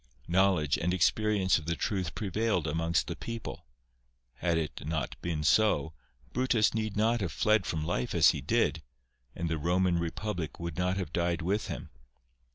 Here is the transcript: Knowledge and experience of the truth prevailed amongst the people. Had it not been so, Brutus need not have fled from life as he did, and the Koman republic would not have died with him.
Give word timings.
Knowledge 0.27 0.79
and 0.79 0.95
experience 0.95 1.59
of 1.59 1.67
the 1.67 1.75
truth 1.75 2.15
prevailed 2.15 2.65
amongst 2.65 3.05
the 3.05 3.15
people. 3.15 3.67
Had 4.37 4.57
it 4.57 4.83
not 4.87 5.15
been 5.21 5.43
so, 5.43 5.93
Brutus 6.33 6.73
need 6.73 6.97
not 6.97 7.21
have 7.21 7.31
fled 7.31 7.67
from 7.67 7.85
life 7.85 8.15
as 8.15 8.31
he 8.31 8.41
did, 8.41 8.81
and 9.35 9.47
the 9.47 9.57
Koman 9.59 9.99
republic 9.99 10.59
would 10.59 10.75
not 10.75 10.97
have 10.97 11.13
died 11.13 11.43
with 11.43 11.67
him. 11.67 11.91